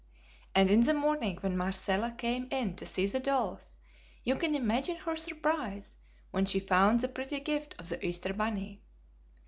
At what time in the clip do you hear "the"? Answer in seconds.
0.81-0.95, 3.05-3.19, 7.01-7.07, 7.89-8.03